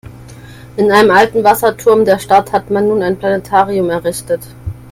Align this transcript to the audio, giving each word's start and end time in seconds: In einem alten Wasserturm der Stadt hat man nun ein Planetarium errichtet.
In 0.77 0.91
einem 0.91 1.11
alten 1.11 1.43
Wasserturm 1.43 2.05
der 2.05 2.17
Stadt 2.17 2.51
hat 2.53 2.71
man 2.71 2.87
nun 2.87 3.03
ein 3.03 3.19
Planetarium 3.19 3.91
errichtet. 3.91 4.41